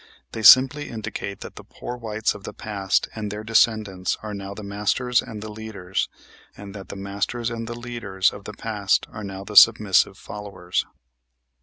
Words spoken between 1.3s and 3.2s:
that the poor whites of the past